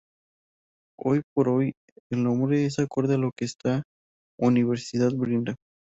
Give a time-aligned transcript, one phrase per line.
[0.99, 1.73] Hoy por hoy
[2.11, 3.83] el nombre es acorde a lo que esta
[4.39, 5.55] universidad brinda.